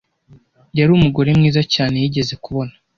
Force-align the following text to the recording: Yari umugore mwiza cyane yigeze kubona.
Yari 0.77 0.91
umugore 0.97 1.29
mwiza 1.37 1.61
cyane 1.73 1.95
yigeze 2.01 2.33
kubona. 2.43 2.73